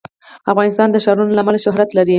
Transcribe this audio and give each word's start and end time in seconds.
افغانستان 0.51 0.87
د 0.91 0.97
ښارونه 1.03 1.31
له 1.35 1.41
امله 1.43 1.59
شهرت 1.65 1.89
لري. 1.97 2.09